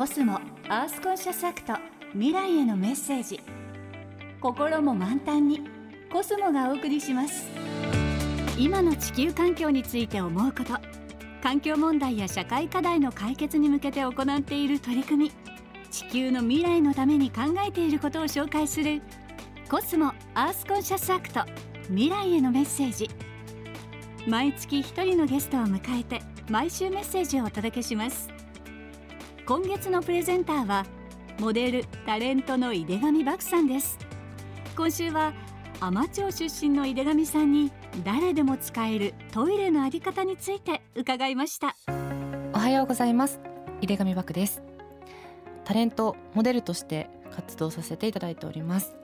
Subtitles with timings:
[0.00, 1.74] コスモ Earth Conscious Act
[2.14, 3.38] 未来へのメッセージ。
[4.40, 5.60] 心も満タンに
[6.10, 7.46] コスモがお送りします。
[8.56, 10.78] 今の地球環境について思うこと。
[11.42, 15.32] 環境問題や社会課題の解決に向けて行っている取り組み。
[15.90, 19.02] 地球の未来のために考えていることを紹介する。
[19.70, 21.40] コスモ Earth Conscious Act
[21.88, 23.10] 未来へのメッセージ。
[24.26, 28.30] 毎月一人のゲストを迎えて毎週メッセージをお届けします。
[29.50, 30.86] 今月のプレゼンターは
[31.40, 33.98] モデルタレントの井出上漠さんです。
[34.76, 35.32] 今週は
[35.80, 37.72] 海士町出身の井出上さんに
[38.04, 41.74] 誰でも使えるトイレのあり方について伺いました。
[42.52, 43.40] おはようございます。
[43.80, 44.62] 井出上漠です。
[45.64, 48.94] タレントモデルとして活動させていただいております。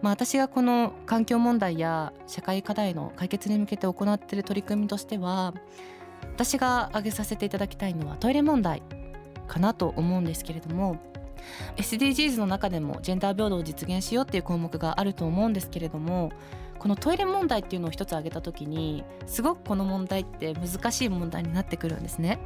[0.00, 5.52] まあ、私がこの環境問題や社会課題の解決に向けて行っている取り組みとしては
[6.22, 8.82] 私が挙げさせていただきたいのはトイレ問題。
[9.52, 10.96] かなと思うんですけれども
[11.76, 16.32] SDGs の中でもジェンダー平等を実現しようっていう項目があると思うんですけれども
[16.78, 22.38] このトイレ問題っていうのを一つ挙げた時にすごくこの問題って難しい問題になってくるんですね。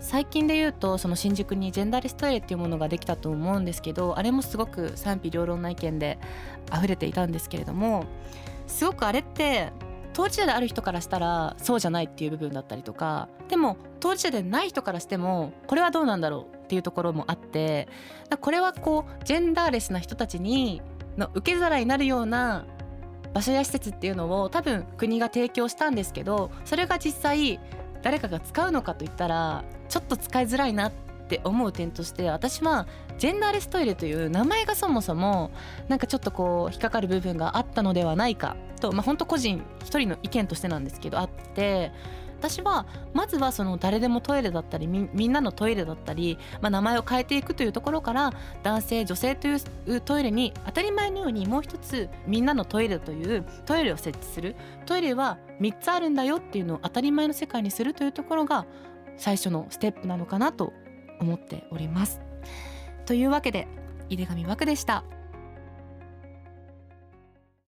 [0.00, 6.18] 最近で言うとその新宿にジェンダーレストイレっていうものができたと思うんですけどあれもすごく賛否両論な意見で
[6.76, 8.04] 溢れていたんですけれども
[8.66, 9.72] すごくあれって
[10.14, 17.88] 当事者である人からしたらそうじゃないっていう部分だったりとかでも当事者でない人からしてもこれはどうなんだろうっていうところもあって
[18.40, 20.80] これはこうジェンダーレスな人たちに
[21.18, 22.64] の受け皿になるような
[23.34, 27.60] 場所や施設っていうのを多分国が提供したんですけどそれが実際
[28.02, 30.92] 誰かが使うのかといったらちょっと使いづらいなっ
[31.24, 32.86] って思う点として私は
[33.18, 35.50] ジェンダーレストイレという名前がそもそも
[35.88, 41.92] なんかちょっとこう引っかかる部分があったのではないかとまあ本当個人一人の意見としてなんですけどあって
[42.44, 58.66] 私はまずはその誰でもトイレだったりみんなのトイレだったり、まあ、名前を変えていくというところから男性女性というトイレに当たり前のようにもう一つみんなのトイレというトイレを設置するトイレは3つあるんだよっていうのを当たり前の世界にするというところが
[59.16, 60.74] 最初のステップなのかなと
[61.20, 62.20] 思っております。
[63.06, 63.66] というわけで
[64.08, 65.04] 井手上枠でした。